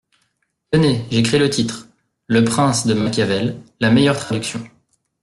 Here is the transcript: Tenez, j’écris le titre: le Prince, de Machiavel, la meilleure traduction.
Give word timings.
Tenez, 0.71 1.05
j’écris 1.11 1.37
le 1.37 1.47
titre: 1.47 1.87
le 2.25 2.43
Prince, 2.43 2.87
de 2.87 2.95
Machiavel, 2.95 3.61
la 3.79 3.91
meilleure 3.91 4.17
traduction. 4.17 4.63